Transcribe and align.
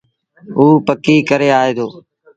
اُ 0.57 0.63
پڪيٚ 0.87 1.25
ڪري 1.29 1.49
آئي 1.59 1.71
دو۔ 1.77 1.87